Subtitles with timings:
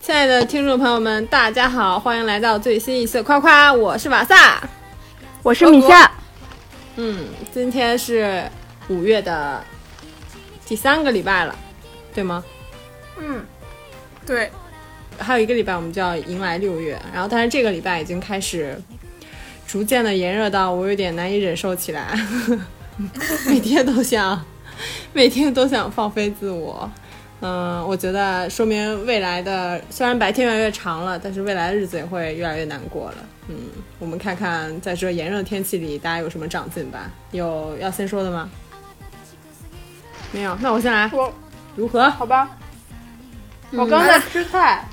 [0.00, 4.60] 亲爱的听众朋友们，大家好，欢迎来到最新一期的夸夸，我是瓦萨，
[5.42, 6.10] 我是米夏。
[6.96, 8.42] 嗯，今天是
[8.88, 9.62] 五月的
[10.66, 11.54] 第三个礼拜了，
[12.14, 12.42] 对吗？
[13.18, 13.44] 嗯，
[14.26, 14.50] 对。
[15.18, 18.80] 还有一个礼拜我们就要迎来六月，然后但是这个礼拜已经开始
[19.66, 22.18] 逐渐的炎热到我有点难以忍受起来，
[23.46, 24.44] 每天都想
[25.12, 26.90] 每天都想放飞自我。
[27.44, 33.16] 嗯，我觉得说明未来的虽然白天越来越长了，但是未来的日子也会越来越难过了。
[33.48, 33.56] 嗯，
[33.98, 37.10] 我们看看在这炎热的天气里，大家有什么长进吧？
[37.32, 38.48] 有要先说的吗？
[40.30, 41.10] 没有，那我先来。
[41.12, 41.34] 我
[41.74, 42.08] 如何？
[42.10, 42.48] 好吧。
[43.72, 44.84] 我刚在吃菜。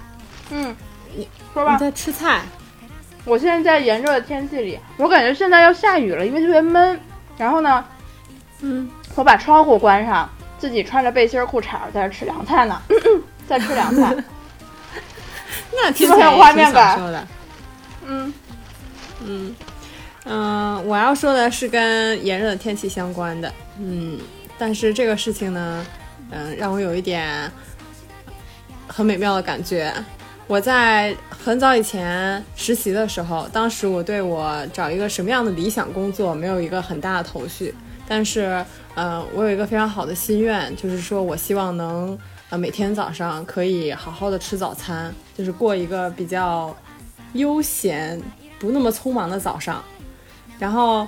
[0.50, 0.76] 嗯，
[1.16, 1.74] 你说吧。
[1.74, 2.42] 你在吃菜。
[3.26, 7.00] 我现在在炎热的天气里，我感觉现在要下雨了，因为特别闷。
[7.38, 7.86] 然后呢，
[8.62, 10.28] 嗯，我把窗户关上。
[10.60, 12.82] 自己穿着背心裤衩在这吃凉菜呢，
[13.48, 14.14] 在吃凉菜，
[15.72, 17.00] 那听起来画面感。
[18.06, 18.34] 嗯
[19.26, 19.56] 嗯
[20.26, 24.20] 嗯，我要说的是跟炎热的天气相关的，嗯，
[24.58, 25.86] 但是这个事情呢，
[26.32, 27.50] 嗯，让我有一点
[28.86, 29.94] 很美妙的感觉。
[30.46, 37.74] 我在很早以前实习的时候，当时我对我找一个什么样的理想工作没有一个很大的头绪，
[38.08, 38.66] 但是。
[39.02, 42.20] 嗯，我有一个非常好的心愿，就是说我希望能，
[42.50, 46.76] 呃，每天早上可以好好的吃早餐，就是过一个比较
[47.32, 48.22] 悠闲、
[48.60, 49.82] 不那么匆忙的早上。
[50.60, 51.08] 然后，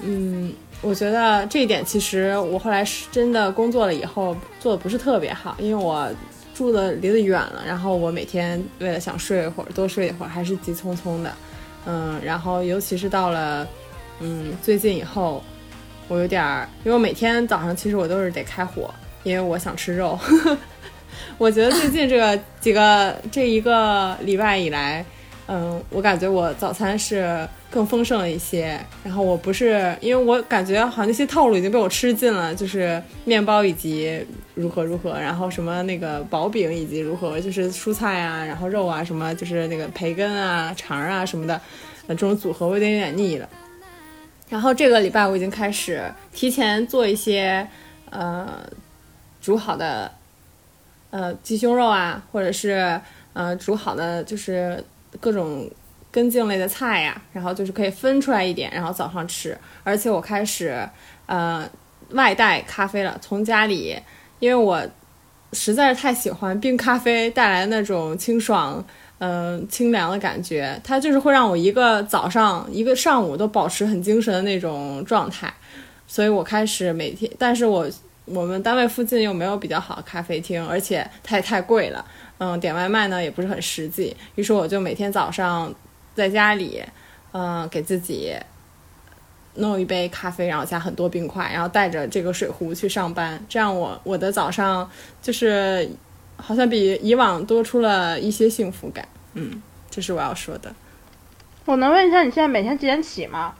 [0.00, 0.52] 嗯，
[0.82, 6.06] 我觉得这一点其实我后来是真的工作了以后做的不是特别好，因为我
[6.54, 11.32] 住的离得远了，然后我每天为了想睡一会儿，多睡一会儿，还是急匆匆的。
[11.86, 13.66] 嗯，然后尤其是到了，
[14.20, 15.42] 嗯，最近以后。
[16.12, 18.92] 我有点儿，因为我每天早上其实我都是得开火，
[19.22, 20.18] 因为我想吃肉。
[21.38, 25.02] 我觉得最近这个几个这一个礼拜以来，
[25.46, 28.78] 嗯，我感觉我早餐是更丰盛了一些。
[29.02, 34.22] 然后我不是，因为我感觉好像那些套路已经被我吃尽了，就是面包以及
[34.54, 41.58] 如何如何，然后什么那个薄饼以及如何，就是蔬菜啊，然后肉啊，什么就是那个培根啊、肠啊什么的，
[42.06, 43.48] 呃，这种组合我有点有点腻了。
[44.52, 47.66] 然后这个礼拜我已经开始提前做一些，
[48.10, 48.46] 呃，
[49.40, 50.12] 煮好的，
[51.08, 53.00] 呃，鸡胸肉啊，或者是
[53.32, 54.84] 呃煮好的就是
[55.18, 55.66] 各种
[56.10, 59.56] 根茎类的菜呀，然后就是可以分出来一点，然后早上吃。
[59.84, 60.86] 而且我开始
[61.24, 61.66] 呃
[62.10, 63.98] 外带咖啡了，从家里，
[64.38, 64.86] 因为我
[65.54, 68.84] 实在是太喜欢冰咖啡带来的那种清爽。
[69.24, 75.54] 嗯，清凉的感觉，它就是会让我一个早上、一个上午都保持很精神的那种状态，
[76.08, 77.88] 所以我开始每天，但是我
[78.24, 82.04] 我们单位附近又没有比较好的咖啡厅，而且太太贵了，
[82.38, 85.72] 嗯，点外卖呢也不是很实际，于是我就每天早上
[86.16, 86.82] 在家里，
[87.30, 88.34] 嗯，给自己
[89.54, 94.90] 弄一杯咖啡，然后加很多冰块，然后带着这个水壶去上班，这样我我的早上
[95.20, 95.88] 就是
[96.36, 99.06] 好像比以往多出了一些幸福感。
[99.34, 100.74] 嗯，这是我要说的。
[101.64, 103.54] 我能问一下，你现在每天几点起吗？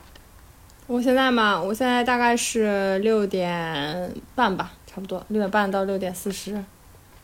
[0.87, 6.63] 我现在嘛，我现在大概是六点半吧，差不多六点半到六点四十，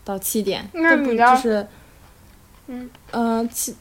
[0.04, 0.68] 到七点。
[0.72, 1.66] 那不就是，
[2.68, 3.74] 嗯嗯，其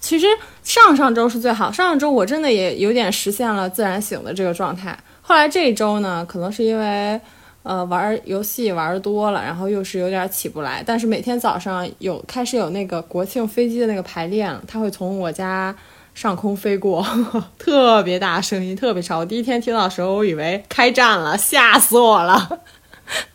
[0.00, 0.26] 其实
[0.62, 4.98] 上上周是最好，上上周我真的也有点实现了自然醒的这个状态。
[5.22, 7.20] 后来这一周呢，可能是因为。
[7.62, 10.82] 呃，玩游戏玩多了，然后又是有点起不来。
[10.86, 15.74] 但是每天早上有开始有那个国庆飞机的那个排练了，它会从我家
[16.14, 17.06] 上空飞过，
[17.58, 19.18] 特别大声音，特别吵。
[19.18, 22.60] 我第一天听到的时候，我以为开战了，吓死我了。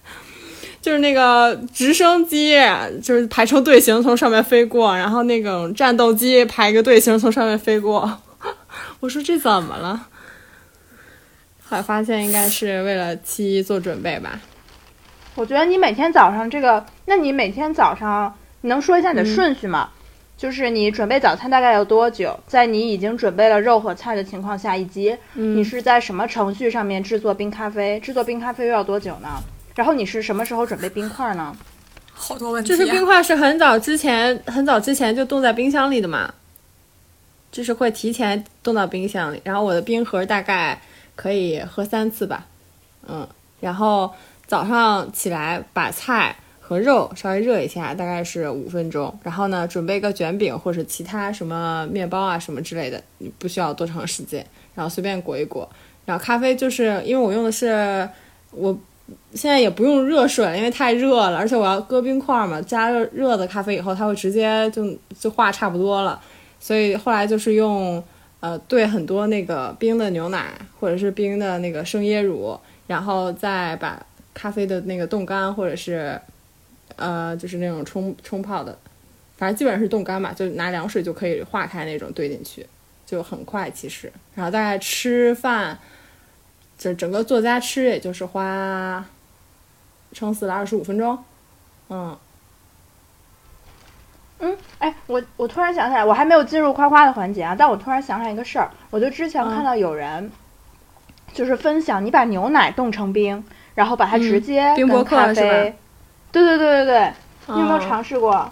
[0.82, 2.58] 就是那个直升机，
[3.02, 8.20] 就是排成队形从上面飞过，然后那种战斗机排一个队形从上面飞过。
[9.00, 10.08] 我说这怎么了？
[11.74, 14.40] 后来发现应该是为了七一做准备吧。
[15.34, 18.32] 我觉得你每天早上这个，那你每天早上
[18.62, 19.90] 你能说一下你的顺序吗？
[20.38, 22.40] 就是你准备早餐大概要多久？
[22.46, 28.00] 在你已经准备了肉和菜的情况下，以及你是在什么程序上面制作冰咖啡？
[28.00, 29.42] 制作冰咖啡又要多久呢？
[29.74, 31.58] 然后你是什么时候准备冰块呢？
[32.14, 32.70] 好多问题。
[32.70, 36.32] 就是冰块是很早之前很早之前就冻在冰箱里的嘛，
[37.52, 39.42] 就是会提前冻到冰箱里。
[39.44, 40.80] 然后我的冰盒大概。
[41.16, 42.46] 可以喝三次吧，
[43.08, 43.28] 嗯，
[43.60, 44.12] 然后
[44.48, 49.14] 早上起来把菜和肉稍微热一下，大概是五分钟。
[49.24, 54.46] 然后呢，准备一个卷饼或者其他什么面包啊什么之类的，你不需要多长时间。
[54.74, 55.70] 然后随便裹一裹。
[56.06, 58.08] 然后咖啡就是因为我用的是
[58.52, 58.78] 我
[59.34, 66.20] 现在也不用热水了，因为太热了，而且我要搁冰块嘛，加热热的咖啡以后，它会直接就就化差不多了，
[66.60, 68.04] 所以后来就是用
[68.44, 76.20] 呃兑很多那个冰的牛奶或者是冰的那个生椰乳，然后再把咖啡的那个冻干或者是
[76.98, 78.78] 呃就是那种冲冲泡的，
[79.38, 82.68] 反正基本上是冻干嘛，就拿凉水就可以化开那种兑进去，
[83.06, 85.80] 就很快其实，然后大概吃饭。
[86.76, 89.06] 就整个做家吃，也就是花
[90.12, 91.18] 撑死了二十五分钟，
[91.88, 92.18] 嗯，
[94.84, 100.30] 哎，我我突然想起来，我还没有进入夸夸的环节啊，但我突然想起来一个事儿，我就之前看到有人
[101.32, 103.42] 就是分享，你把牛奶冻成冰，
[103.76, 105.74] 然后把它直接冰博咖啡，
[106.34, 107.14] 对对对对对，
[107.48, 108.52] 你有没有尝试过？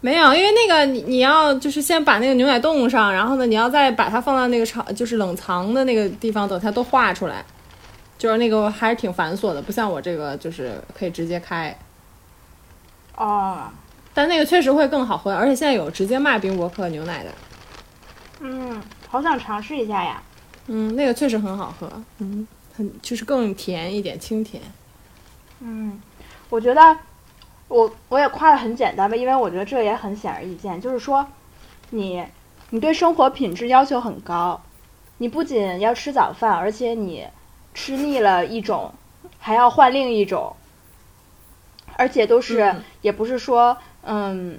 [0.00, 7.44] 没有，因为那个你你要就是先把那个牛奶冻上，然后呢，你要再把它放到那个长就是冷藏的那个地方，等它都化出来，
[8.16, 11.76] 就是那个还是挺繁琐的，不像我这个就是可以直接开。
[13.16, 13.68] 哦，
[14.14, 17.30] 但那个确实会更好喝，而且现在有直接卖冰博克牛奶的。
[18.40, 20.22] 嗯，好想尝试一下呀。
[20.68, 22.46] 嗯，那个确实很好喝，嗯，
[22.76, 24.62] 很就是更甜一点，清甜。
[25.60, 26.00] 嗯，
[26.48, 26.96] 我觉得。
[27.66, 31.26] 我我也夸的很简单吧，因为我觉得这也很显而易见，就是说，
[31.90, 32.22] 你
[32.68, 34.62] 你对生活品质要求很高，
[35.16, 37.26] 你不仅要吃早饭，而且你
[37.72, 38.92] 吃腻了一种，
[39.38, 40.54] 还要换另一种，
[41.96, 44.58] 而且都是也不是说嗯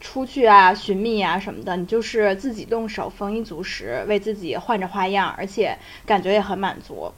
[0.00, 7.12] 出去啊寻觅啊什么的，你就是自己动手丰衣足食，为自己换着花样，而且感觉也很满足。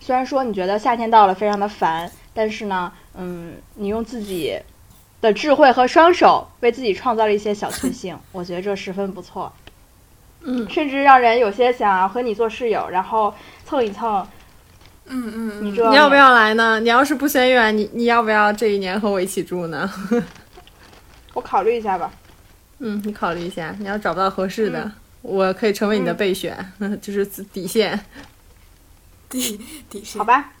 [0.00, 2.92] 虽然说你觉得夏天到了非常的烦，但是呢。
[3.14, 4.58] 嗯，你用自己
[5.20, 9.52] 的智慧和双手为自己创造了一些小确幸， 我觉得这十分不错。
[10.40, 13.34] 嗯，甚至让人有些想和你做室友，然后
[13.66, 14.26] 蹭一蹭。
[15.06, 16.80] 嗯嗯，你要不要来呢？
[16.80, 19.90] 你要是不嫌远，你你要不要这一年和我一起住呢？
[21.34, 22.10] 我考虑一下吧。
[22.78, 24.90] 嗯，你考虑一下，你要找不到合适的，
[25.22, 26.56] 我可以成为你的备选，
[27.00, 27.98] 就是底线。
[29.28, 30.18] 底底线。
[30.18, 30.52] 好吧。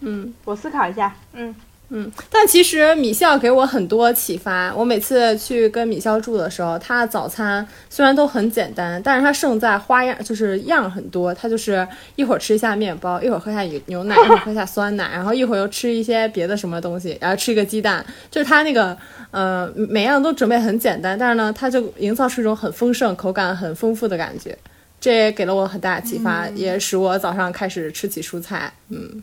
[0.00, 1.14] 嗯，我思考一下。
[1.32, 1.54] 嗯。
[1.94, 4.74] 嗯，但其实米校给我很多启发。
[4.74, 11.34] 我每次去跟米校住的时候，他早餐虽然都很简单，但是他胜在花样，就是样很多。
[11.34, 11.86] 他就是
[12.16, 18.02] 一会儿吃一下面包，一会儿喝下牛奶，一会儿喝下酸奶，然后一会儿又吃一些别的什么东西，然后吃一个鸡蛋。
[18.30, 18.96] 就是他那个，
[19.30, 24.56] 呃，每样都准备很简单，但是呢，他就营造出一种很丰盛、口感很丰富的感觉。
[24.98, 28.72] 这也给了我很大启发，也使我早上开始吃起蔬菜。
[28.88, 29.22] 嗯。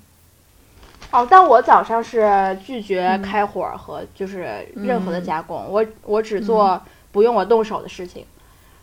[1.12, 6.80] 哦，但我早上是拒绝开火和就是任何的加工，我我只做
[7.12, 8.26] 不用我动手的事情，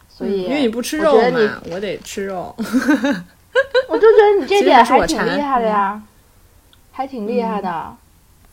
[0.08, 2.55] 所以因为你不吃肉嘛，我得吃肉。
[3.88, 6.02] 我就觉得你这点还挺厉害的呀，
[6.93, 7.96] 还挺厉害的。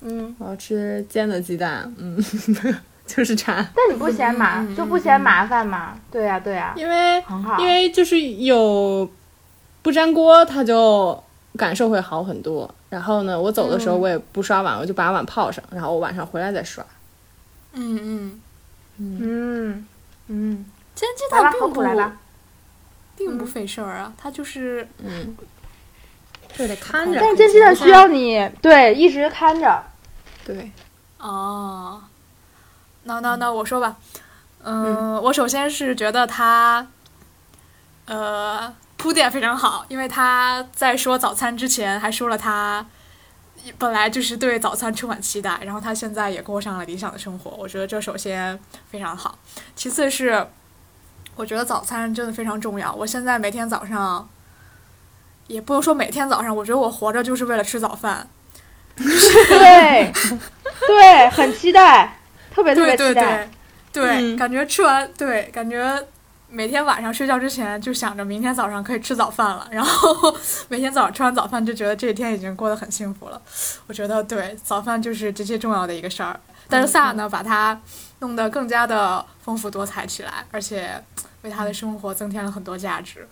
[0.02, 2.18] 嗯，我要吃煎的鸡蛋，嗯，
[3.08, 3.56] 就是馋。
[3.76, 5.98] 但你不嫌麻，就不嫌麻烦吗？
[6.12, 9.10] 对呀，对呀，因为很好，因为就是有
[9.82, 11.22] 不粘锅，它就
[11.58, 12.70] 感受会好很多。
[12.94, 16.86] 然后呢，我走的时候我也不刷碗，我就把碗泡上，然后我晚上回来再刷。
[17.72, 18.42] 嗯嗯
[18.98, 19.88] 嗯
[20.28, 21.84] 嗯，煎鸡蛋并不
[23.18, 25.36] 并不费事儿啊，它就是嗯，
[26.56, 27.20] 就得看着。
[27.20, 29.84] 但是煎鸡蛋需要你对一直看着。
[30.46, 30.72] 对。
[31.18, 32.00] 哦，
[33.06, 33.98] 那那那我说吧，
[34.62, 36.86] 嗯，我首先是觉得它，
[38.06, 38.72] 呃。
[39.04, 42.86] 铺垫非常好，因为他在说早餐之前还说了他
[43.78, 47.52] 本来就是对早餐充满期待，然后他现在也过上了理想的生活。
[47.52, 48.58] 我觉得这首先
[48.90, 49.38] 非常好。
[49.76, 50.48] 其次是，
[51.36, 52.94] 我觉得早餐真的非常重要。
[52.94, 54.30] 我现在每天早上，
[55.48, 58.26] 也不能说每天早上，我觉得我活着就是为了吃早饭。
[58.96, 60.14] 对，
[60.88, 62.20] 对，很期待，
[62.56, 63.50] 特别特别期待。
[63.92, 66.08] 对，感觉吃完，对，感觉。
[66.54, 70.36] 每天晚上睡觉之前就想着明天早上可以吃早饭了，然后
[70.70, 73.42] 每天早上吃完早饭就觉得这一天已经过得很幸福了。
[73.88, 76.40] 我觉得对，早饭就是极其重要的一个事儿。
[76.70, 77.82] 但是萨呢，把它
[78.20, 81.04] 弄得更加的丰富多彩起来，而且
[81.42, 83.28] 为他的生活增添了很多价值。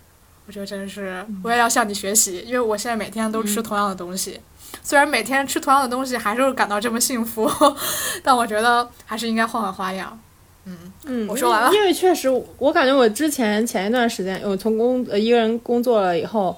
[0.48, 4.40] 我觉得真的是，我也要向你学习，因为我现在每天都吃同样的东西，
[4.82, 7.48] 虽然每天吃同样的东西还是感到这么幸福，
[8.24, 10.18] 但我觉得还是应该换换花样。
[10.64, 10.76] 嗯
[11.06, 11.72] 嗯，我说完了。
[11.74, 12.28] 因为确实，
[12.58, 16.56] 我感觉我之前前一段时间，我从工呃一个人工作了以后，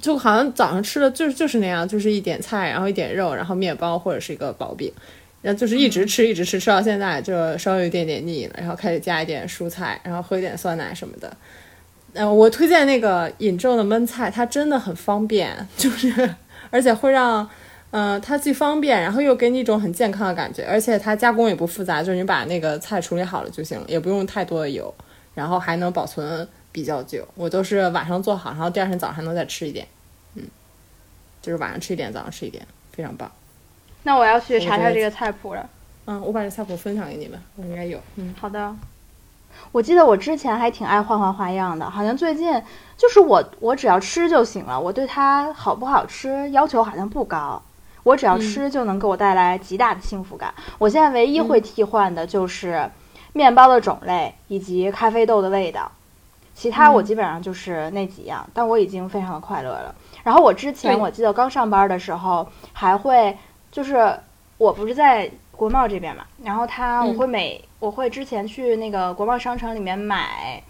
[0.00, 4.92] 就好像早上吃的就是就是那样，就是一点菜，然后一点肉，然后面包或者是一个薄饼，
[5.42, 11.36] 然后就是一直吃一直吃，吃到现在就稍微有一点点腻了，然后开始加一点蔬菜，然后喝一点酸奶什么的。
[12.12, 16.34] 嗯，我推荐那个尹正的焖菜，它真的很方便，就是
[16.70, 17.46] 而且会让，
[17.90, 24.92] 嗯，它既方便，然后又给你一种很健康的感觉，而且它加工也不复杂，就是你把那个菜处理好了就行了，也不用太多的油，
[25.34, 27.26] 然后还能保存比较久。
[27.34, 29.86] 我都是晚上做好，然后第二天早上还能再吃一点，
[30.34, 30.42] 嗯，
[31.40, 33.30] 就是晚上吃一点，早上吃一点，非常棒。
[34.02, 35.68] 那我要去查查这个菜谱了。
[36.06, 37.98] 嗯，我把这菜谱分享给你们，我应该有。
[38.16, 38.74] 嗯，好的。
[39.72, 42.62] 我记得我之前还挺爱换换花样的，好像最近
[42.96, 47.60] 就是我我只要吃就行了，我对它好不好吃要求好像不高，
[48.06, 50.54] 我只要吃就能给我带来极大的幸福感。
[50.78, 52.88] 我现在唯一会替换的就是
[53.32, 55.90] 面包的种类以及咖啡豆的味道，
[56.54, 59.92] 其他我基本上就是那几样，但我已经非常的快乐了。
[60.22, 63.36] 然后我之前我记得刚上班的时候还会
[63.72, 64.16] 就是
[64.58, 65.28] 我不是在。
[65.56, 70.62] 国贸这边嘛，然后他我会每我会之前去那个国贸商城里面买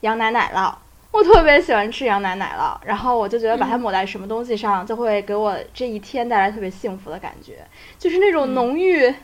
[0.00, 0.74] 羊奶奶酪，
[1.12, 7.58] 我特别喜欢吃羊奶奶酪，然后我就觉得把它抹在什么东西上，就会给我这一天带来特别幸福的感觉，
[7.98, 9.14] 就是那种浓郁。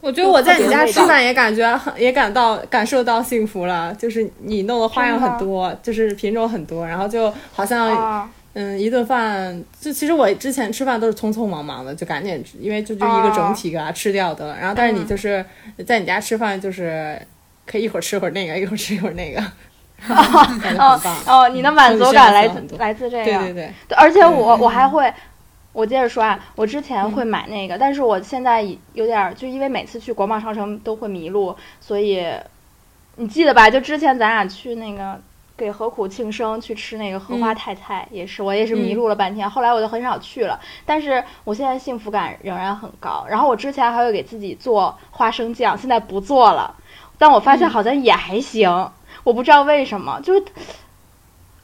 [0.00, 8.28] 我觉得我在你家吃饭也感觉很也感到感受到幸福了，就是你弄的花样很多，就是品种很多，然后就好像。
[8.54, 14.54] 嗯，一顿饭就其实我之前吃饭都是匆匆忙忙的，就赶紧，因为就就一个整体给它吃掉的了。
[14.60, 15.42] 然后，但是你就是
[15.86, 17.18] 在你家吃饭，就是
[17.64, 19.42] 可以一会儿吃会儿那个，一会儿吃一会儿那个，
[20.08, 23.72] 哦哦，你的满足感来自来自这个，对对对。
[23.96, 25.12] 而且我我还会，
[25.72, 28.62] 我接着说啊，我之前会买那个，但是我现在
[28.94, 32.26] 有点就因为每次去国贸商城都会迷路，所以
[33.16, 33.70] 你记得吧？
[33.70, 35.20] 就之前咱俩去那个。
[35.54, 40.58] 给何苦庆生去吃那个荷花泰菜，也是我也是迷路了半天，后来我就很少去了。
[40.84, 43.24] 但是我现在幸福感仍然很高。
[43.28, 46.74] 然后我之前还会给自己做花生酱，现在不做了，
[47.16, 48.90] 但我发现好像也还行。
[49.24, 50.44] 我不知道为什么，就是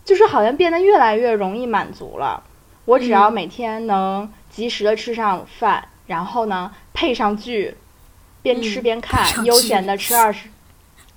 [0.05, 2.43] 就是好像变得越来越容易满足了。
[2.85, 7.77] 我只要每天能及时的吃上饭，然后呢配上剧，
[8.43, 10.49] 边吃边看，悠闲的吃二十。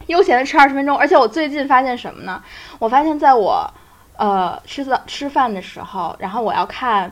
[0.08, 2.44] 悠闲的吃二十分钟，而且我最近发现什么呢？
[2.80, 3.72] 我发现在我，
[4.18, 7.12] 呃，吃早吃饭的时候，然后我要看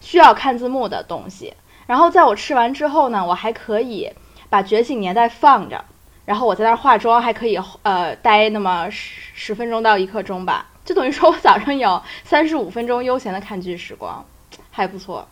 [0.00, 1.52] 需要看字幕的东西，
[1.86, 4.10] 然后在我吃完之后呢，我还可以
[4.48, 5.84] 把《觉醒年代》放着，
[6.30, 14.24] 然后我在那儿化妆，还可以呃待那么十十分钟到一刻钟吧，就等于说我早上有 三十五分钟悠闲的看剧时光，
[14.70, 15.26] 还不错，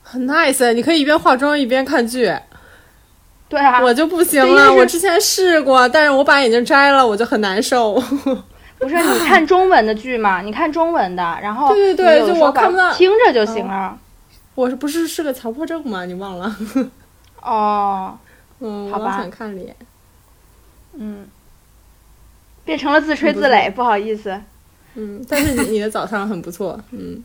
[0.00, 2.32] 很 nice，你可以一边化妆一边看剧。
[3.48, 4.72] 对啊，我就不行了。
[4.72, 7.94] 我之前试过，但是我把眼镜摘了，我就很难受。
[8.78, 10.40] 不是你看中文的剧嘛？
[10.40, 13.98] 你看中文的，然后对对对，就我看不到，听着就行了。
[14.54, 16.04] 我是不是是个强迫症吗？
[16.04, 16.54] 你忘了？
[17.42, 18.16] 哦，
[18.60, 19.18] 嗯，好吧。
[19.18, 19.74] 想看脸，
[20.94, 21.26] 嗯，
[22.64, 24.40] 变成了自吹自擂，不好意思。
[24.94, 27.22] 嗯，但是你你的早上很不错，嗯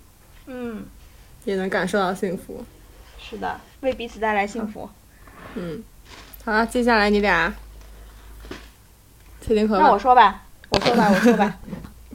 [0.48, 0.86] 嗯，
[1.46, 2.64] 也能感受到幸福。
[3.20, 4.90] 是的，为彼此带来幸福。
[5.56, 5.84] 嗯。
[6.44, 7.52] 好，接下来你俩，
[9.42, 11.58] 确定可那我说吧，我说吧， 我说吧。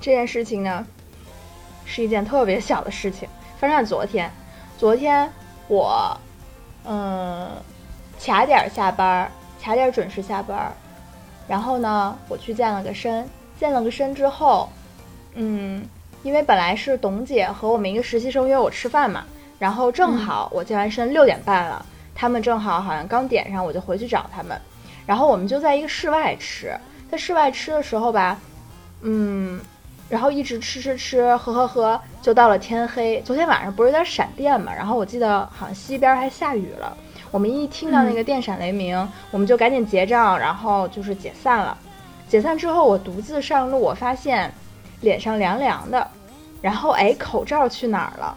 [0.01, 0.87] 这件事情呢，
[1.85, 4.31] 是一件特别小的事情，发生在昨天。
[4.79, 5.29] 昨天
[5.67, 6.19] 我，
[6.85, 7.51] 嗯，
[8.23, 9.31] 卡点下班，
[9.63, 10.71] 卡点准时下班。
[11.49, 13.27] 然后呢，我去健了个身，
[13.59, 14.69] 健了个身之后，
[15.35, 15.83] 嗯，
[16.23, 19.25] 因为本来是董姐和我们一个实习生约我吃饭嘛，
[19.59, 21.85] 然后正好我健完身六点半了。
[22.15, 24.61] 他们正好好像刚点上，我就回去找他们，
[25.07, 26.79] 然后我们就在一个室外吃，
[27.11, 28.39] 在室外吃的时候吧，
[29.01, 29.59] 嗯，
[30.11, 33.23] 然后一直吃吃吃，喝喝喝，就到了天黑。
[33.25, 36.95] 昨天晚上不是有点闪电嘛，然后我记得好像西边还下雨了。
[37.31, 41.77] 我们一听到那个电闪雷鸣，我们就赶紧结账，然后就是解散了。
[42.29, 44.53] 解散之后，我独自上路，我发现
[45.01, 46.07] 脸上凉凉的，
[46.61, 48.37] 然后哎，口罩去哪儿了？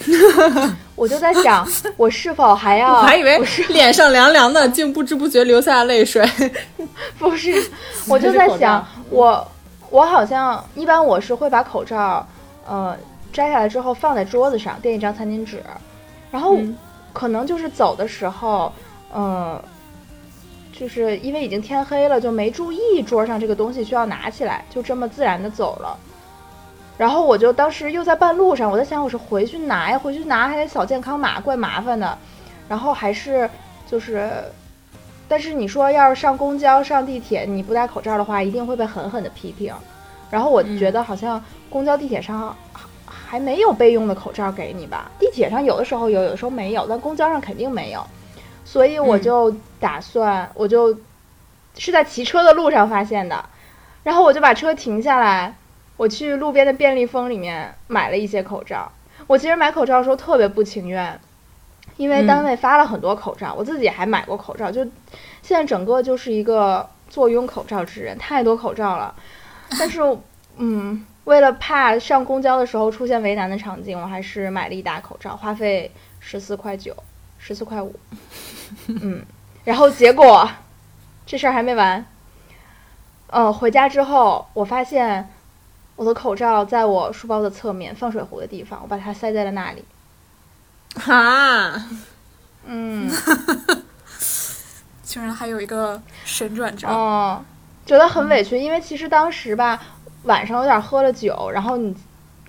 [0.96, 1.66] 我就在想，
[1.98, 2.92] 我是否还要？
[2.96, 6.26] 我还以为脸上凉凉的，竟不知不觉流下了泪水。
[7.18, 7.70] 不是，
[8.08, 9.46] 我就在想，我
[9.90, 12.26] 我好像一般我是会把口罩，
[12.66, 12.96] 呃，
[13.30, 15.62] 摘下来之后放在桌子上垫一张餐巾纸，
[16.30, 16.56] 然后
[17.12, 18.72] 可能就是走的时候，
[19.14, 19.60] 嗯，
[20.72, 25.96] 就是因为已经天黑了，就没注意桌上这个东西需要拿起来，就这么自然的走了。
[26.96, 32.18] 然后我就当时又在半路上，我在想，我是回去拿呀，回去拿还得扫健康码，怪麻烦的。
[32.68, 33.48] 然后还是
[33.86, 34.30] 就是，
[35.26, 39.74] 但是你说要是上公交、上地铁，你不戴口罩的话，一定会被狠狠的批评。
[40.30, 42.54] 然后我觉得好像公交、地铁上
[43.30, 45.08] 还没有备用的口罩给你吧？
[45.20, 48.04] 地铁上有的时候有，有的时候没有，但公交上肯定没有。
[48.64, 50.98] 所以我就打算，我就
[51.78, 53.44] 是在骑车的路上发现的，
[54.02, 55.54] 然后我就把车停下来。
[55.96, 58.90] 我去路边的便利蜂里面买了一些口罩，
[59.28, 61.20] 我其实买口罩的时候特别不情愿，
[61.98, 64.82] 因为单位发了很多口罩，我自己还买过口罩，就
[65.40, 69.14] 现在整个就是一个坐拥口罩之人，太多口罩了。
[69.78, 70.00] 但是，
[70.56, 76.92] 嗯，为了怕上公交的时候出现为难的场景，我还是买了一打口罩，花费十四块九，
[77.38, 77.94] 十四块五。
[79.00, 79.24] 嗯，
[79.62, 80.50] 然后结果
[81.24, 82.04] 这事儿还没完。
[83.28, 85.30] 呃，回家之后，我发现
[85.94, 89.84] 我的口罩在我书包的侧面放水壶的地方，我把它塞在了那里。
[90.96, 91.80] 哈，
[92.64, 93.08] 嗯，
[95.04, 96.88] 竟然还有一个神转折。
[96.88, 97.44] 哦，
[97.86, 99.80] 觉得很委屈，因为其实当时吧，
[100.24, 101.94] 晚上有点喝了酒，然后你，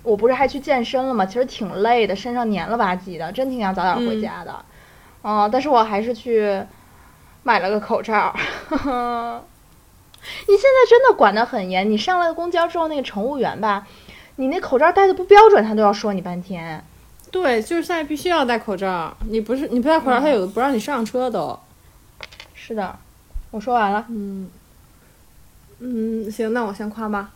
[0.02, 1.24] 我不是还去健身了吗？
[1.24, 4.64] 其实挺累的，身上黏了吧唧的，真挺想早点回家的。
[5.22, 6.62] 哦，但是我还是去
[7.42, 8.34] 买了个口罩。
[8.70, 13.86] 你现在真的管得很严，你上了公交之后，那个乘务员吧，
[14.36, 16.84] 你那口罩戴的不标准，他都要说你半天。
[17.30, 21.58] 对，就是现在必须要戴口罩，你不是你不戴口罩，他有的不让你上车都。
[22.54, 22.96] 是的，
[23.50, 24.04] 我说完了。
[24.08, 24.50] 嗯，
[25.78, 27.30] 嗯，行，那我先夸吧。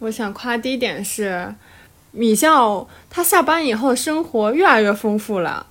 [0.00, 1.54] 我想夸第一点是，
[2.10, 5.66] 米笑他下班以后生活越来越丰富了。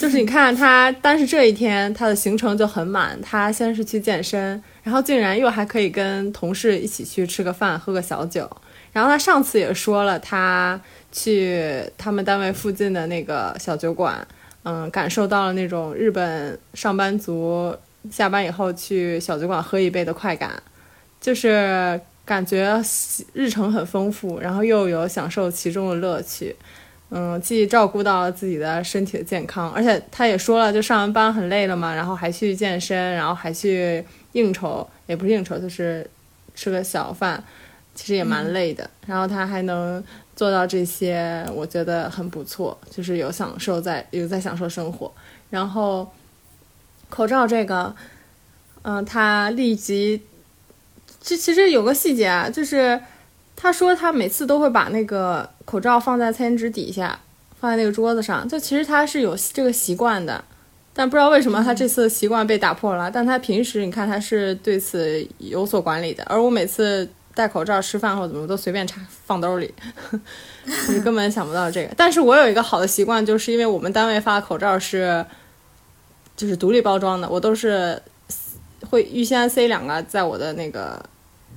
[0.00, 3.20] 就是你看他，单是这一天他的行程就很满。
[3.20, 8.50] 他先是去健身，然后竟然又还可以跟同事一起去吃个饭、喝个小酒。
[8.90, 10.80] 然后他上次也说了，他
[11.10, 14.26] 去他们单位附近的那个小酒馆，
[14.62, 17.76] 嗯，感受到了那种日本上班族
[18.10, 20.62] 下班以后去小酒馆喝一杯的快感，
[21.20, 22.80] 就是感觉
[23.32, 26.54] 日程很丰富，然后又有享受其中的乐趣。
[27.14, 34.02] 嗯，既照顾到了自己的身体的健康，而且他也说了，就上完班很累了嘛，然后还去健身，然后还去
[34.32, 36.08] 应酬，也不是应酬，就是
[36.54, 37.44] 吃个小饭，
[37.94, 38.88] 其实也蛮累的。
[39.06, 40.02] 然后他还能
[40.34, 45.12] 做到这些，我觉得很不错，就是有享受在，有在享受生活。
[45.50, 46.10] 然后
[47.10, 47.94] 口罩这个，
[48.80, 50.22] 嗯，他立即，
[51.22, 53.00] 这其实有个细节啊，就是。
[53.54, 57.16] 他说他每次都会把那个口罩放在餐巾纸底下，
[57.60, 58.48] 放在那个桌子上。
[58.48, 60.42] 就其实他是有这个习惯的，
[60.92, 63.08] 但不知道为什么他这次习惯被打破了。
[63.08, 69.72] 但他平时你看他是对此有所管理的，而我每次戴口罩吃饭或者怎么都随便插放兜里，
[70.88, 71.94] 你根本想不到这个。
[71.96, 75.24] 但是我有一个好的习惯，就是因为我们单位发口罩是
[76.36, 78.02] 就是独立包装的，我都是
[78.90, 81.00] 会预先塞两个在我的那个。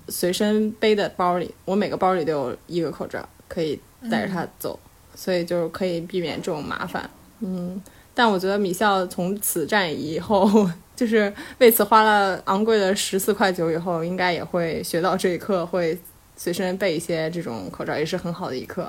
[0.08, 4.80] 随身背的包里，我每个包里都有一个口罩，可以带着它走，
[5.16, 7.10] 所以就是可以避免这种麻烦。
[7.40, 7.82] 嗯，
[8.14, 15.98] 但我觉得米校从此战以后，就是为此花了昂贵的十四块九，以后应该也会学到这一课，会
[16.38, 18.88] 随身备一些这种口罩，也是很好的一课。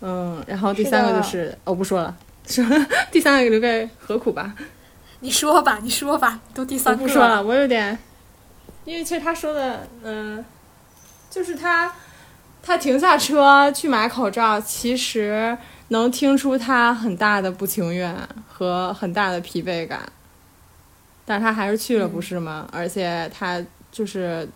[0.00, 2.16] 嗯，然后第三个就是我不说了，
[2.46, 2.64] 说
[3.12, 4.54] 第三个留给何苦吧。
[5.20, 7.02] 你说吧，你说吧，都第三个。
[7.02, 7.98] 不说了，我有点。
[8.86, 10.42] 因为其实他说的，嗯，
[11.28, 11.92] 就是他，
[12.62, 18.16] 他停下车去买口罩，其实能听出他很大的不情愿
[18.48, 20.00] 和很大的疲惫感，
[21.24, 22.68] 但是他还是去了，不是吗？
[22.72, 24.48] 而且他就是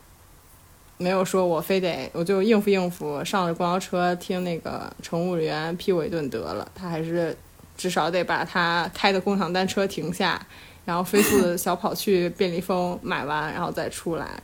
[0.97, 7.37] 没有说我非得，我就应付应付，上了公交车听那个乘务员批我一顿得了，他还是
[7.77, 10.41] 至少得把他开的共享单车停下。
[10.85, 14.43] 然后飞速的 小跑去便利蜂买完，然后再出来，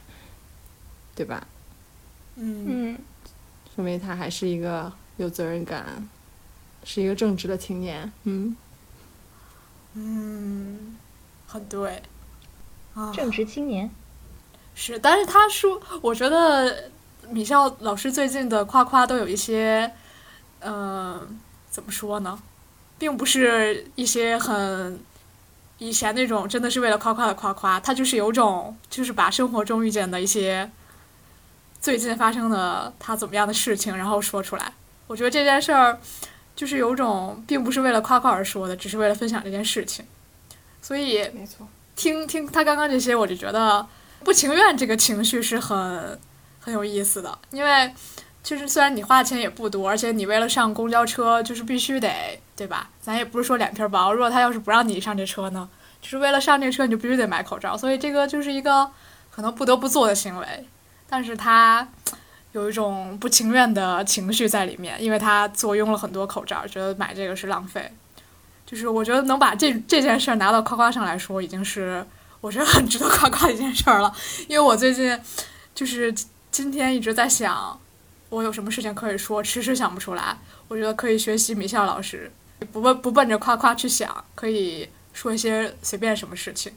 [1.14, 1.46] 对吧？
[2.36, 2.96] 嗯，
[3.74, 6.06] 说明他还是一个有责任感，
[6.84, 8.12] 是一个正直的青年。
[8.24, 8.54] 嗯，
[9.94, 10.96] 嗯，
[11.46, 12.02] 很对，
[12.94, 13.90] 啊，正直青年
[14.74, 16.90] 是，但是他说，我觉得
[17.30, 19.90] 米笑老师最近的夸夸都有一些，
[20.60, 21.38] 嗯，
[21.70, 22.38] 怎么说呢，
[22.98, 25.00] 并不是一些很。
[25.78, 30.70] 以前那种真的是为了夸夸的夸夸，他就是有种就是把生活中遇见的一些
[31.80, 34.72] 最近发生的他怎么样的事情，然后说出来。
[35.06, 35.98] 我觉得这件事儿
[36.54, 40.04] 就是有种并不是为了夸夸而说的，只是为了分享这件事情。
[40.80, 43.86] 所以，没错，听听他刚刚这些，我就觉得
[44.24, 46.18] 不情愿这个情绪是很
[46.60, 47.94] 很有意思的，因为。
[48.46, 52.88] 就是虽然你花的钱也不多，而且你为了上公交车就是必须得，对吧？
[53.00, 54.10] 咱也不是说脸皮薄。
[54.12, 55.68] 如果他要是不让你上这车呢，
[56.00, 58.90] 就是为了上这车你就必须得买口罩，所以这个就是一个
[59.30, 60.66] 可能不得不做的行为。
[61.06, 61.86] 但是他
[62.52, 67.92] 有一种不情愿的情绪在里面，因为他坐拥了很多口罩，觉得买这个是浪费。
[68.64, 72.04] 就是我觉得能把这这件事拿到夸夸上来说，已经是
[72.40, 74.10] 我觉得很值得夸夸的一件事了。
[74.48, 75.20] 因为我最近
[75.74, 76.12] 就是
[76.50, 77.78] 今天一直在想。
[78.28, 82.28] 我有什么事情可以说，迟迟想不出来，我觉得可以学习米笑老师，
[82.72, 86.72] 不奔不奔着夸夸去想，可以说一些随便什么事情。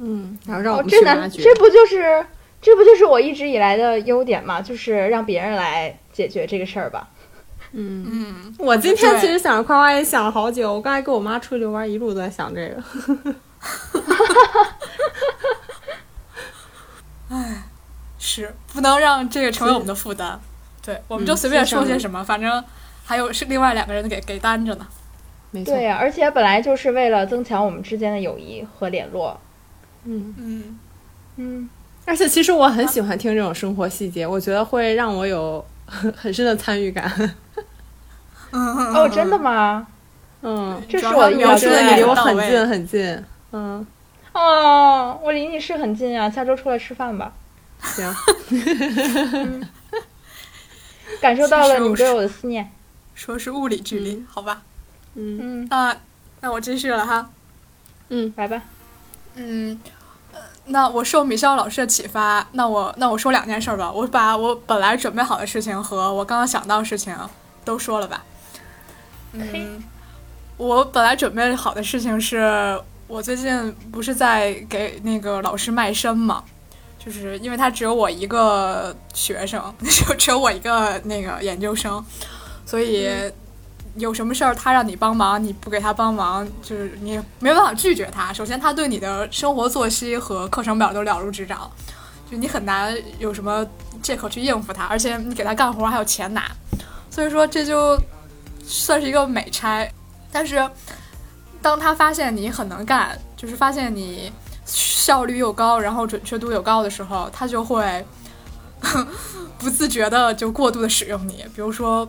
[0.00, 1.42] 嗯，然后让我哦，们这难，去挖掘。
[1.42, 2.24] 这不就是
[2.62, 4.60] 这不就是我一直以来的优点吗？
[4.62, 7.08] 就是让别人来解决这个事儿吧。
[7.72, 12.82] 嗯，嗯，我今天其实想着夸夸也想了好久，我刚才跟我妈出去遛弯，一路都在想这个。
[17.30, 17.64] 哎
[18.18, 20.40] 是不能让这个成为我们的负担。
[20.82, 22.64] 对，我们就嗯随便说些什么，反正
[23.08, 24.86] 还有是另外两个人给给担着呢。
[25.50, 29.40] 没错，对呀、而且本来就是为了增强我们之间的友谊和联络。
[30.04, 30.78] 嗯，嗯，
[31.36, 31.70] 嗯，
[32.04, 37.10] 而且其实我很喜欢听这种生活细节，我觉得会让我有 很深的参与感。
[38.50, 39.86] 哦，真的吗？
[40.42, 43.24] 嗯，这是我描述的你离我很近很近。
[43.52, 43.86] 嗯，
[44.34, 47.32] 哦，我离你是很近啊，下周出来吃饭吧。
[47.80, 48.14] 行，
[51.22, 52.70] 感受到了你对我的思念。
[53.18, 54.62] 说是物理距离，好吧？
[55.16, 55.96] 嗯嗯，那
[56.40, 57.28] 那我继续了哈。
[58.10, 58.62] 嗯来吧。
[59.34, 59.76] 嗯，
[60.32, 63.90] 呃那我受米肖老师的启发，那我那我说两件事儿吧。
[63.90, 67.12] 我把我本来准备好的事情和我刚刚想到的事情
[67.64, 68.24] 都说了吧。
[69.32, 69.82] 嗯，
[70.56, 76.44] 我本来准备好的事情是我最近不是在给那个老师卖身嘛，
[77.04, 82.02] 就是因为他只有我一个学生， 就只有我一个那个研究生，
[82.68, 83.08] 所以。
[83.96, 88.32] 有什么事儿他让你帮忙，你不给他帮忙，就是你没办法拒绝他。
[88.32, 91.68] 首先，他对你的生活作息和课程表都了如指掌，
[92.30, 93.66] 就你很难有什么
[94.00, 96.48] 借口去应付他，而且你给他干活还有钱拿，
[97.10, 97.98] 所以说这就
[98.62, 99.90] 算是一个美差。
[100.30, 100.64] 但是，
[101.60, 104.30] 当他发现你很能干，就是发现你
[104.64, 108.06] 效率又高，然后准确度又高的时候，他就会
[109.58, 112.08] 不自觉的就过度的使用你，比如说。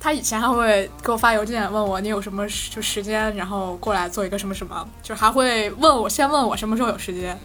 [0.00, 7.36] 他以前还会给我发邮件问我你有什么就时间，然后过来做一个什么什么，就还会问我先问我什么时候有时间，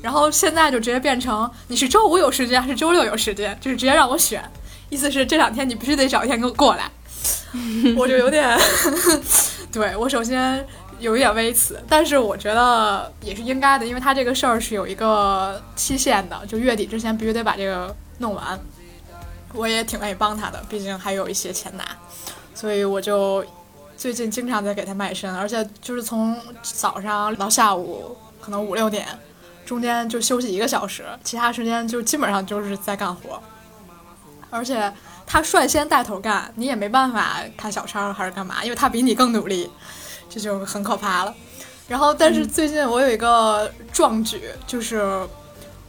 [0.00, 4.42] 然后现在就直接变成你是周五有时间还是周六有时间，就是直接让我选，
[4.88, 6.90] 意思是这两天你必须得找一天给我过来，
[7.96, 8.58] 我就有点，
[9.70, 10.66] 对我首先
[11.00, 18.58] 有一点微词，但是我觉得也是应该的，因为他这个事儿是有一个期限的，就月底之前必须得把这个弄完。
[19.52, 21.84] 我也挺愿意帮他的，毕竟还有一些钱拿，
[22.54, 23.44] 所以我就
[23.96, 29.06] 最近经常在给他卖身，而且就是从早上到下午可能五六点，
[29.66, 33.42] 中间就休息一个小时，其他时间就基本上就是在干活，
[34.50, 34.92] 而且
[35.26, 39.68] 他率先带头干，你也没办法看小抄还是干嘛，因为他比你更努力，
[40.28, 41.34] 这就很可怕了。
[41.88, 45.26] 然后，但是最近我有一个壮举，就是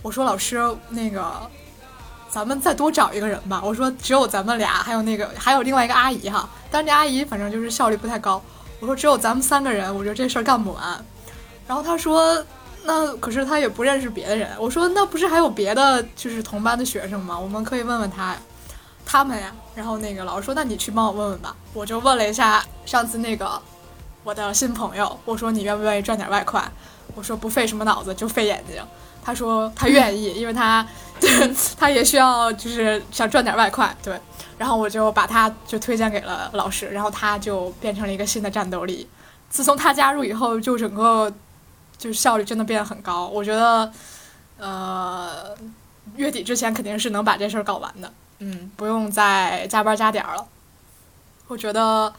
[0.01, 1.39] 我说老师那个。
[2.31, 3.61] 咱们再多找一个人吧。
[3.61, 8.41] 我说只有咱们俩，还有那个还有另外一个阿姨哈，但是这阿姨反正就是效率不太高。
[8.79, 11.05] 我说只有咱们三个人，我觉得这事儿干不完。
[11.67, 12.43] 然后他说
[12.83, 14.49] 那可是他也不认识别的人。
[14.57, 17.37] 我说那不是还有别的就是同班的学生吗？
[17.37, 18.35] 我们可以问问他
[19.05, 19.53] 他们呀。
[19.75, 21.55] 然后那个老师说那你去帮我问问吧。
[21.73, 23.61] 我就问了一下上次那个
[24.23, 26.63] 我的新朋友，我说你愿不愿意赚点外快？
[27.13, 28.81] 我说不费什么脑子就费眼睛。
[29.23, 30.85] 他说他愿意，因为他
[31.77, 34.19] 他也需要就是想赚点外快，对。
[34.57, 39.09] 然后我就把他就推荐给了老师，然后他就变成了一个新的战斗力。
[39.49, 41.33] 自从他加入以后，就整个
[41.97, 43.27] 就效率真的变得很高。
[43.27, 43.91] 我觉得，
[44.59, 45.55] 呃，
[46.15, 50.45] 月底之前肯定是能把这事儿搞完的，嗯，不用再加班加点了。
[51.47, 52.13] 我觉得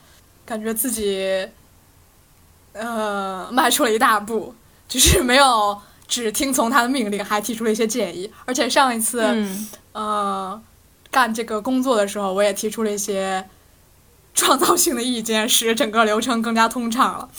[0.45, 1.49] 感觉自己
[2.73, 4.53] 呃迈出了一大步，
[4.89, 5.81] 就是没有。
[6.13, 8.31] 只听从他的命令， 还提出了一些建议。
[8.45, 10.63] 而且上一次，嗯，呃，
[11.11, 13.49] 干这个工作的时候，我也提出了一些
[14.35, 17.31] 创造性的意见，使整个流程更加通畅了。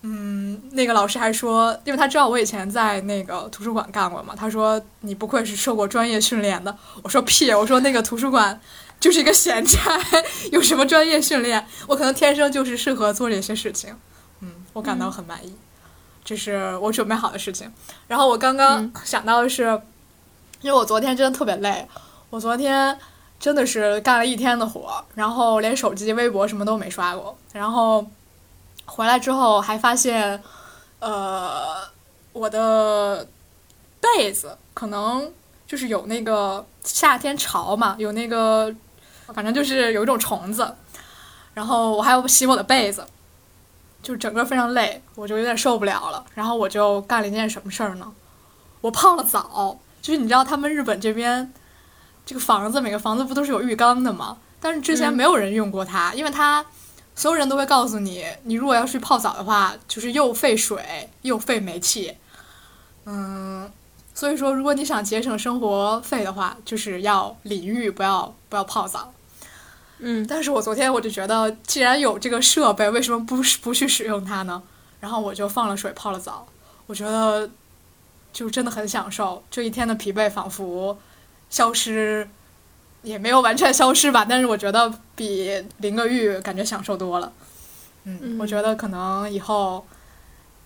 [0.00, 6.74] 嗯，那个老师还说，因为他知道我以前在那个图书馆干过嘛，他说你不愧是受过专业训练的。
[7.02, 8.58] 我说屁，我说那个图书馆
[8.98, 10.00] 就是一个闲差，
[10.50, 11.66] 有什么专业训练？
[11.86, 13.94] 我可能天生就是适合做这些事情。
[14.40, 15.54] 嗯，我感到很满意。
[16.24, 17.70] 这是我准备好的事情，
[18.06, 19.64] 然后我刚刚想到的是，
[20.60, 21.86] 因为我昨天真的特别累，
[22.30, 22.96] 我昨天
[23.40, 28.06] 真的是干了一天的活，然后连手机、微博什么都没刷过，然后
[28.84, 30.40] 回来之后还发现，
[31.00, 31.76] 呃，
[32.32, 33.26] 我的
[34.00, 35.28] 被子可能
[35.66, 38.72] 就是有那个夏天潮嘛，有那个
[39.34, 40.72] 反正就是有一种虫子，
[41.54, 43.04] 然后我还要洗我的被子。
[44.02, 46.24] 就整个非常累，我就有点受不了了。
[46.34, 48.12] 然后我就干了一件什么事儿呢？
[48.80, 49.78] 我泡了澡。
[50.02, 51.54] 就是你知道他们日本这边
[52.26, 54.36] 这个房子每个房子不都是有浴缸的吗？
[54.60, 56.66] 但是之前没有人用过它，因为它
[57.14, 62.16] 所有人都会告诉你，你如果要去泡澡的话，就是又费水又费煤气。
[63.04, 63.70] 嗯，
[64.12, 69.12] 所以说如果你想节省生活费的话，就是要淋浴，不要不要泡澡。
[70.04, 74.60] 嗯，但是我昨天我就觉得，既然有这个设备，为什么不不去使用它呢？
[74.98, 76.46] 然后我就放了水泡了澡，
[76.86, 77.48] 我觉得
[78.32, 80.98] 就真的很享受，这一天的疲惫仿佛
[81.50, 82.28] 消失，
[83.02, 87.32] 也没有完全消失吧，但是我觉得比淋个浴感觉享受多了。
[88.02, 89.86] 嗯，我觉得可能以后，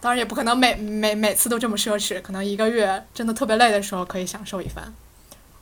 [0.01, 4.95] 当然也不可能每每每次都这么奢侈，可能一个月真的特别累的时候可以享受一番。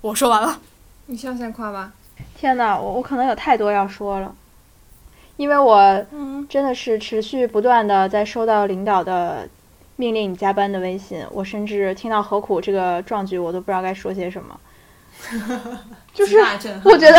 [0.00, 0.60] 我说完了，
[1.06, 1.92] 你笑先夸吧。
[2.36, 4.34] 天呐，我我可能有太多要说了，
[5.36, 6.04] 因为我
[6.48, 9.48] 真的是持续不断的在收到领导的
[9.96, 14.60] 命令你加班的微信，我甚至听到何苦这个壮举，我都不知道该说些什么。
[16.12, 16.38] 就是
[16.82, 17.18] 我觉得，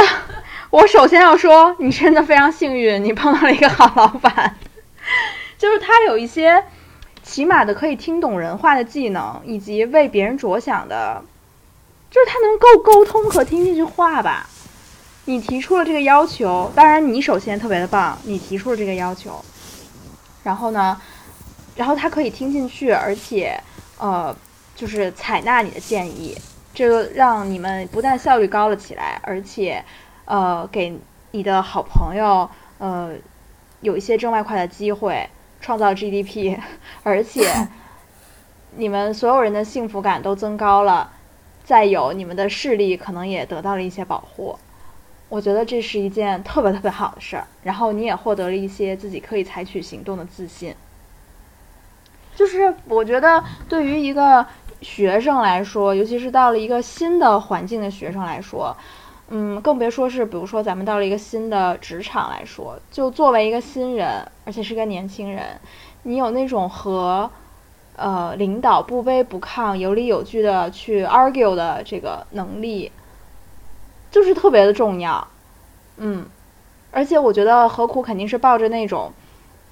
[0.69, 4.57] 我首先要说，你真的非常幸运，你碰到了一个好老板，
[5.57, 6.65] 就是他有一些
[7.23, 11.23] 起码的可以听懂人话的技能，以及为别人着想的，
[12.11, 14.49] 就是他能够沟通和听进去话吧。
[15.27, 19.43] 你提出了这个要求，当然你首先特别的棒，你提出了这个要求，
[20.43, 21.01] 然后呢，
[21.75, 23.59] 然后他可以听进去，而且
[23.97, 24.35] 呃，
[24.75, 26.37] 就是采纳你的建议，
[26.75, 29.83] 这个让你们不但效率高了起来，而且
[30.25, 30.95] 呃，给
[31.31, 33.13] 你的好朋友呃
[33.81, 35.27] 有一些挣外快的机会，
[35.59, 36.59] 创造 GDP，
[37.01, 37.51] 而且
[38.77, 41.13] 你们所有人的幸福感都增高了，
[41.63, 44.59] 再有你们的视力可能也得到了一些保护。
[45.27, 50.73] 我觉得这是一件特别特别好的事儿，然后你也获得了一些自己可以采取行动的自信。
[52.35, 54.45] 就是我觉得对于一个
[54.81, 58.75] 学生来说，尤其是到了一个新的环境的学生来说，
[59.29, 65.59] 嗯，更别说是比如说咱们到了一个新的职场来说，就作为一个新人，而且是个年轻人，
[66.03, 67.29] 你有那种和
[67.95, 72.91] 呃领导不卑不亢、有理有据的去 argue 的这个能力。
[74.15, 75.27] 就是特别的重要，
[75.97, 76.25] 嗯，
[76.89, 79.11] 而且我觉得何苦肯定是抱着那种，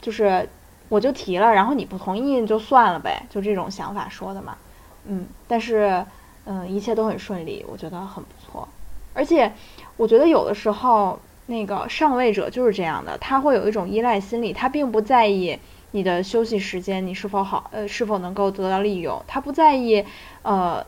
[0.02, 0.50] 就是
[0.90, 4.58] 我就提了，然后你不同意就算了呗，就这种想法说的嘛，
[5.06, 6.06] 嗯，但是
[6.44, 8.68] 嗯，一切都很顺利，我觉得很不错。
[9.14, 9.50] 而且
[9.96, 15.58] 我觉得有的时候那个上位者就是这样的，他会有一种依赖心理，他并不在意
[15.92, 20.04] 你的休息时间你是否好，呃，是否能够得到利用，他不在意，
[20.42, 20.86] 呃。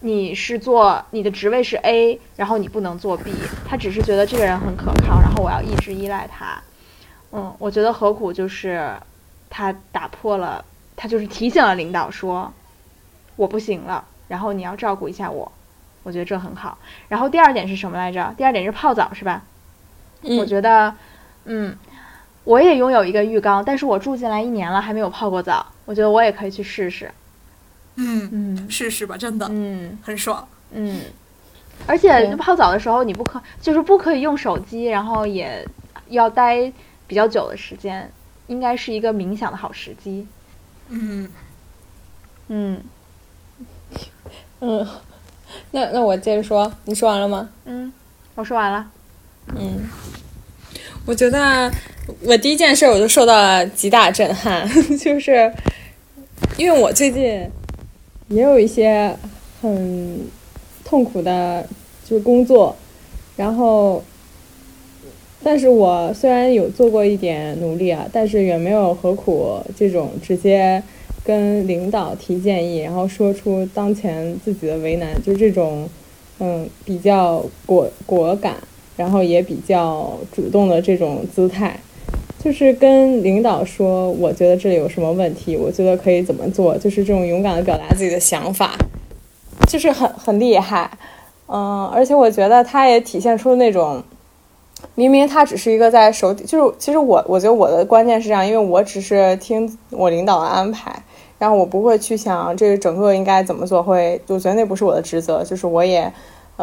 [0.00, 3.32] 你是做你的职位是 A，然后你不能做 B，
[3.66, 6.60] 他只是觉得这个人很可靠，然后我要一直依赖他。
[7.32, 8.92] 嗯，我觉得何苦就是
[9.50, 10.64] 他打破了，
[10.96, 12.52] 他就是提醒了领导说
[13.36, 15.52] 我不行了，然后你要照顾一下我，
[16.02, 16.78] 我觉得这很好。
[17.08, 18.34] 然后第二点是什么来着？
[18.38, 19.42] 第二点是泡澡是吧？
[20.22, 20.94] 嗯，我觉得，
[21.44, 21.76] 嗯，
[22.44, 27.10] 我也拥有一个浴缸，但是我住进来一年了还没有泡过澡，我觉得我也可以去试试。
[27.96, 31.02] 嗯嗯，试试吧，真的，嗯，很爽，嗯，
[31.86, 35.66] 而且泡澡的时候你不可就是不可以用手机，然后也
[36.08, 36.72] 要待
[37.06, 38.10] 比较久的时间，
[38.46, 40.26] 应该是一个冥想的好时机。
[40.88, 41.28] 嗯
[42.48, 42.80] 嗯
[44.60, 44.86] 嗯，
[45.72, 47.48] 那那我接着说，你说完了吗？
[47.66, 47.92] 嗯，
[48.34, 48.90] 我说完了。
[49.56, 49.88] 嗯，
[51.04, 51.70] 我觉得
[52.22, 55.52] 我第一件事我就受到了极大震撼， 就是
[56.56, 57.50] 因为我最近。
[58.30, 59.16] 也有一些
[59.60, 60.20] 很
[60.84, 61.66] 痛苦的，
[62.04, 62.76] 就是工作，
[63.36, 64.00] 然后，
[65.42, 70.80] 但是我虽然有做过一点努力啊，但是远没有何苦这种直接
[71.24, 75.88] 跟领导提建议，然后说出当前自己的为难，就这种
[76.38, 78.56] 嗯比较果果敢，
[78.96, 81.80] 然后也比较主动的这种姿态。
[82.42, 88.74] 就是跟领导说，我觉得这里有什么问题，我觉得可以怎么做，就是这种勇敢的表达自己的想法，
[89.68, 90.90] 就是很很厉害，
[91.48, 94.02] 嗯，而且我觉得他也体现出那种，
[94.94, 100.90] 明明他只是一个在手底，就是其实我我觉得我的关键是这样，因为我只是听我领导的安排，
[101.38, 106.10] 然后我不会去想这个整个应该怎么做，会我觉得那不是我的职责，就是我也。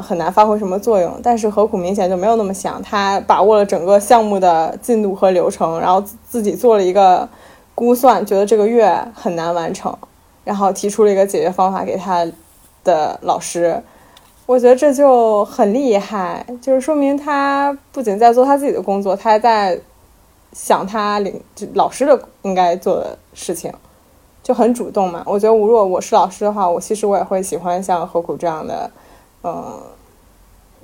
[0.02, 7.28] 很难发挥什么作用，但是何苦明显就没有那么想，他把握了整个项目的进度和流程，然后自己做了一个
[7.76, 9.96] 估算，觉得这个月很难完成，
[10.44, 12.26] 然后提出了一个解决方法给他
[12.84, 13.82] 的老师。
[14.46, 19.78] 我觉得这就很厉害，就是说明他不仅在做他自己的工作，他还在
[20.54, 21.42] 想他领
[21.74, 23.74] 老师的应该做的事情，
[24.42, 25.22] 就很主动嘛。
[25.26, 28.90] 我觉得如果我是老师的话，我其实我也会喜欢像何苦这样的。
[29.44, 29.82] 嗯，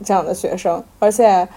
[0.03, 1.47] 这样的学生，而且，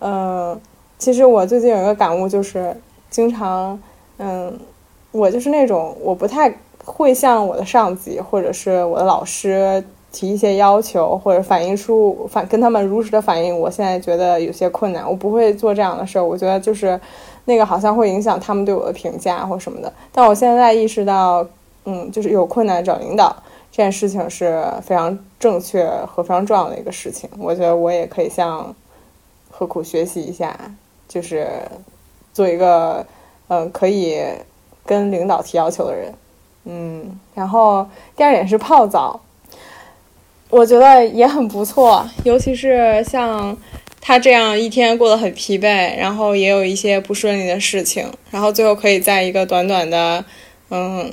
[0.00, 0.60] 嗯，
[0.98, 2.76] 其实我最近有一个感悟，就是
[3.10, 3.78] 经常，
[4.18, 4.58] 嗯，
[5.12, 6.54] 我就是那种我不太
[6.84, 16.24] 会向我的上级或者是我的老师提一些要求，或者反映出反跟他们如实的反映，我现在觉得有些困难，我不会做这样的事儿。
[16.24, 17.00] 我觉得就是
[17.46, 19.92] 那个好像会影响他们对我的评价或什么的。
[20.12, 21.44] 但我现在意识到，
[21.84, 23.34] 嗯，就是有困难找领导。
[23.76, 28.72] 这件事情是非常正确和非常重要的一个事情，我觉得我也可以向
[29.50, 30.56] 何苦学习一下，
[31.08, 31.48] 就是
[32.32, 33.04] 做一个
[33.48, 34.22] 嗯可以
[34.86, 36.14] 跟领导提要求的人，
[36.66, 37.84] 嗯，然后
[38.14, 39.20] 第二点是泡澡，
[40.50, 43.56] 我觉得也很不错，尤其是像
[44.00, 50.24] 他这样一天过得很疲惫，然后也有一些不顺利的事情，然后最后可以在一个短短的
[50.70, 51.12] 嗯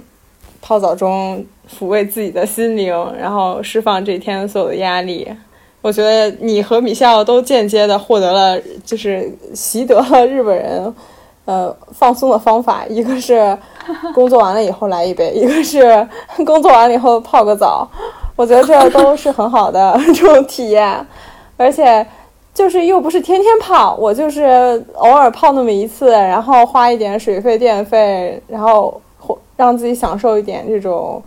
[0.61, 1.43] 泡澡中。
[1.79, 5.27] 抚慰自己的心灵，然后释放这一天所有的压力。
[5.81, 10.93] 我觉得你和米笑都间接的获得了，就是习得了日本人，
[11.45, 12.85] 呃，放松的方法。
[12.87, 13.57] 一个是
[14.13, 16.07] 工作完了以后来一杯，一个是
[16.45, 17.89] 工作完了以后泡个澡。
[18.35, 21.03] 我觉得这都是很好的这种体验，
[21.57, 22.05] 而且
[22.53, 29.01] 就是又不是天天泡，我就是偶尔泡那么一次，然后花一点水费电费，然后
[29.57, 31.19] 让自己享受一点这种。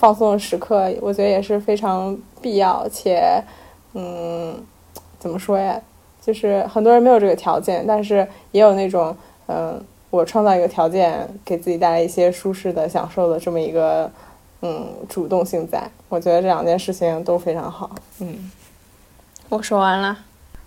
[0.00, 3.44] 放松的时刻，我觉得也是非常必要，且，
[3.92, 4.56] 嗯，
[5.18, 5.78] 怎么说呀？
[6.22, 9.14] 就是很多人没有这个条件，但是也有那种，
[9.46, 14.10] 嗯，我创造一个条件，给自己带来一些舒适的享受的这么一个，
[14.62, 15.86] 嗯，主动性在。
[16.08, 17.90] 我觉得这两件事情都非常好。
[18.20, 18.50] 嗯，
[19.50, 20.16] 我说完了，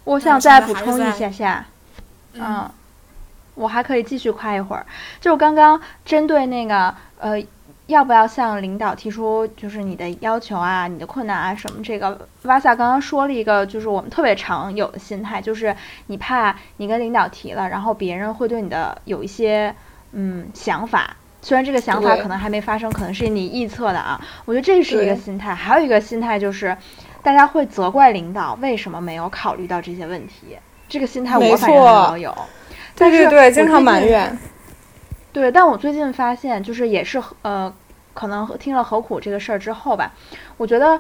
[0.03, 1.65] 我想再补充一下下，
[2.33, 2.69] 嗯，
[3.55, 4.85] 我还可以继续夸一会儿，
[5.19, 7.43] 就刚刚针对那个，呃。
[7.93, 11.81] 要不要向领导提出就是你的要求啊，你的困难啊什么？
[11.83, 15.75] 这个瓦萨刚刚说了一个，就是我们特别常有的心态，就是
[16.07, 19.73] 你怕你跟领导提了，然后别人会对你的有一些
[20.11, 24.19] 嗯想法，虽然这个想法可能还没发生，可能是你臆测的啊。
[24.45, 26.75] 我觉得这是一个心态，还有一个心态就是，
[27.21, 30.57] 大家会责怪领导为什么没有考虑到这些问题。
[30.89, 32.35] 这个心态我反正有，
[32.95, 34.37] 对对对，经常埋怨。
[35.31, 37.73] 对，但我最近发现，就是也是呃，
[38.13, 40.13] 可能听了何苦这个事儿之后吧，
[40.57, 40.99] 我觉得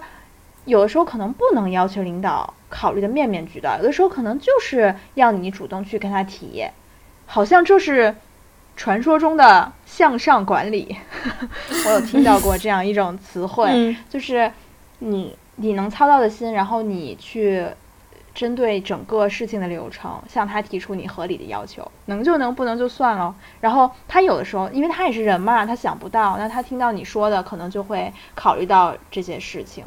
[0.65, 6.65] 有的时候可能不能要求领导考虑的面面俱到，有的时候可能就是要你主动去跟他提，
[7.25, 8.15] 好像就是
[8.75, 10.97] 传说中的向上管理，
[11.85, 14.51] 我有听到过这样一种词汇，就是
[14.99, 17.67] 你你能操到的心，然后你去。
[18.33, 23.35] 针对整个事情的流程，向他提出你合理的要求，能就能，不能就算了。
[23.61, 29.83] 然后他有的时候，因为他也是人嘛，他想不到，那他听到你说的，可能就会考虑到这些事情。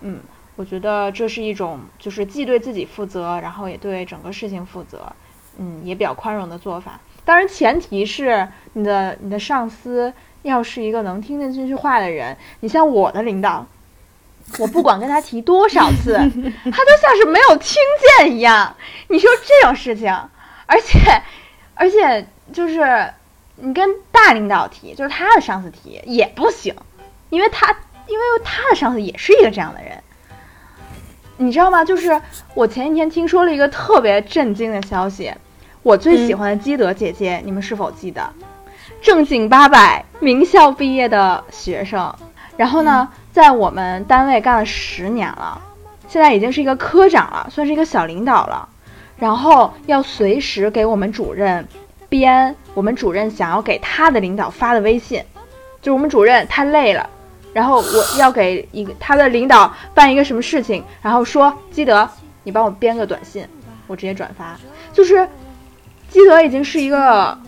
[0.00, 0.20] 嗯，
[0.56, 5.10] 我觉得这是一种，就是既对自己负责，然后也对整个事情负责，
[5.58, 7.00] 嗯，也比较宽容的做法。
[7.24, 12.36] 当然，前提是你的你的上司要是一个能听得进去话的人。
[12.60, 13.66] 你像我的领导。
[14.58, 16.14] 我不管跟他提多少次，
[16.64, 17.76] 他都像是没有听
[18.18, 18.76] 见一样。
[19.08, 20.12] 你说这种事情，
[20.66, 20.98] 而且，
[21.74, 23.12] 而且就是
[23.56, 26.74] 你跟大领导提，就是他的上司提也不行，
[27.30, 27.74] 因为他
[28.06, 30.02] 因为他的上司也是一个这样的人，
[31.38, 31.84] 你知道吗？
[31.84, 32.20] 就是
[32.54, 35.32] 我前几天听说了一个特别震惊的消息，
[35.82, 38.32] 我最喜欢的基德姐姐，你们是否记得？
[39.00, 42.14] 正经八百名校毕业的学生，
[42.56, 43.08] 然后呢？
[43.32, 45.58] 在我们单位干了十年了，
[46.06, 48.68] 现在已经是一个科长了，算是一个小领导了。
[49.16, 51.66] 然后要随时给我们主任
[52.08, 55.24] 编我们主任想要给他的领导发的微信，
[55.80, 57.08] 就是我们主任太累了，
[57.54, 62.06] 然后我要给一个他的领导办一个什么事情，然后说基德，
[62.42, 63.46] 你帮我编个短信，
[63.86, 64.54] 我直接转发。
[64.92, 65.26] 就是
[66.10, 67.38] 基德已经是一个。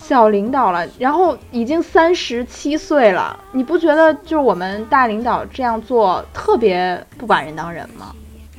[0.00, 8.14] 小领导了，然后已经三十七岁了，你不觉得就是我们大领导这样做特别不把人当人吗？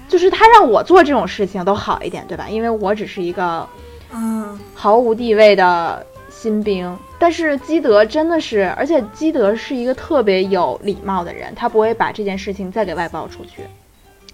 [0.07, 2.47] 就是他让我做这种事情都好一点，对吧？
[2.49, 3.67] 因为我只是一个，
[4.13, 6.95] 嗯，毫无地位的新兵。
[7.17, 13.63] 但是基德真的是，而且基德是一个特别有礼貌的人，他不会把这件事情再给外包出去。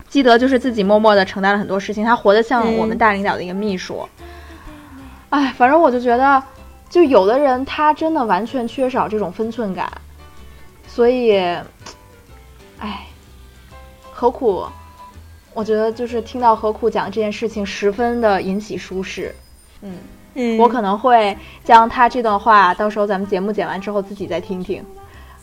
[0.09, 4.07] 基德就是自己默默的承担了很多事情，他活得像我们大领导的一个秘书。
[5.29, 6.43] 哎，反正我就觉得。
[6.95, 9.91] 就有的人他真的完全缺少这种分寸感，
[10.87, 11.35] 所以，
[12.79, 13.05] 哎，
[14.13, 14.65] 何苦？
[15.53, 19.35] 我觉得就是听到何苦讲这件事情，十分的引起舒适。
[19.81, 19.97] 嗯
[20.35, 24.81] 嗯，我可能会将他这段话，到时候咱们节目剪完之后自己再听听，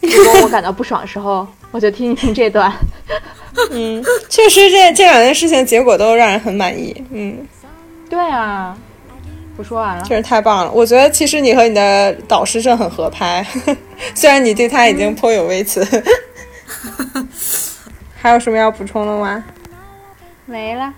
[0.00, 2.72] 如果我感到不爽的时候，我就听一听这段。
[3.72, 7.04] 嗯，确实这这两件事情结果都让人很满意。
[7.10, 7.46] 嗯，
[8.08, 8.74] 对啊，
[9.62, 10.04] 我说完了。
[10.04, 13.46] 确实太棒了，我觉得其实你和你的导师是很合拍，
[14.12, 15.86] 虽然你对他已经颇有微词。
[18.20, 19.44] 还有什么要补充的吗？
[20.46, 20.92] 没了，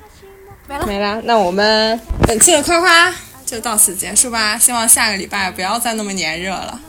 [0.67, 1.21] 没了，没了。
[1.25, 4.57] 那我们本期的夸夸就到此结束吧。
[4.57, 6.81] 希望下个礼拜不要再那么炎热了。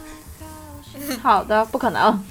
[1.22, 2.26] 好的，不可能。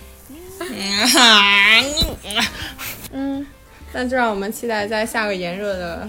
[3.12, 3.46] 嗯，
[3.92, 6.08] 那就让我们期待在下个炎热的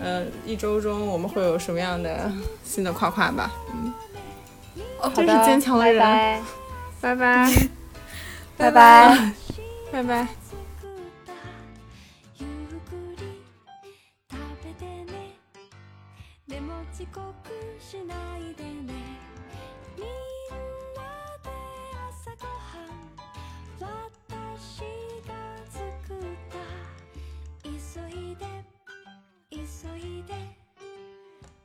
[0.00, 2.30] 呃一周中，我们会有什么样的
[2.62, 3.50] 新的夸夸吧。
[3.72, 3.92] 嗯，
[4.98, 6.00] 好真是坚强的人。
[7.00, 7.46] 拜拜
[8.56, 9.32] 拜拜
[9.92, 10.28] 拜拜。
[16.96, 17.20] 遅刻
[17.80, 18.62] しないで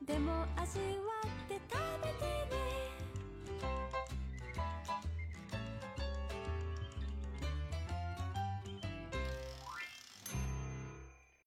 [0.07, 0.85] でも味わ
[1.47, 2.55] って食べてね。